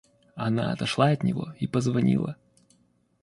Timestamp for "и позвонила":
1.59-2.35